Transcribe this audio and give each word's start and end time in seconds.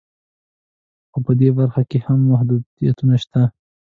خو 1.11 1.17
په 1.25 1.31
دې 1.39 1.49
برخه 1.57 1.81
کې 1.89 1.97
هم 2.05 2.19
محدودیتونه 2.31 3.15
شته 3.23 3.41